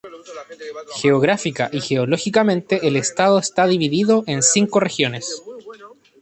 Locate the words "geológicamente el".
1.79-2.95